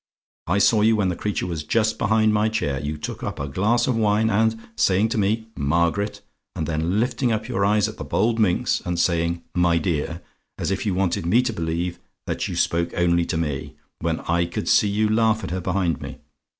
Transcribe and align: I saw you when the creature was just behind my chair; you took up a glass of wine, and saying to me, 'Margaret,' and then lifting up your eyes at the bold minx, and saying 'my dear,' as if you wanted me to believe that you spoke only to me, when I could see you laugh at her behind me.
I 0.47 0.57
saw 0.57 0.81
you 0.81 0.95
when 0.95 1.09
the 1.09 1.15
creature 1.15 1.45
was 1.45 1.61
just 1.63 1.99
behind 1.99 2.33
my 2.33 2.49
chair; 2.49 2.79
you 2.79 2.97
took 2.97 3.21
up 3.21 3.39
a 3.39 3.47
glass 3.47 3.85
of 3.85 3.95
wine, 3.95 4.31
and 4.31 4.59
saying 4.75 5.09
to 5.09 5.19
me, 5.19 5.45
'Margaret,' 5.55 6.21
and 6.55 6.65
then 6.65 6.99
lifting 6.99 7.31
up 7.31 7.47
your 7.47 7.63
eyes 7.63 7.87
at 7.87 7.97
the 7.97 8.03
bold 8.03 8.39
minx, 8.39 8.81
and 8.83 8.99
saying 8.99 9.43
'my 9.53 9.77
dear,' 9.77 10.21
as 10.57 10.71
if 10.71 10.87
you 10.87 10.95
wanted 10.95 11.27
me 11.27 11.43
to 11.43 11.53
believe 11.53 11.99
that 12.25 12.47
you 12.47 12.55
spoke 12.55 12.89
only 12.97 13.25
to 13.25 13.37
me, 13.37 13.75
when 13.99 14.21
I 14.21 14.45
could 14.45 14.67
see 14.67 14.89
you 14.89 15.07
laugh 15.07 15.43
at 15.43 15.51
her 15.51 15.61
behind 15.61 16.01
me. 16.01 16.17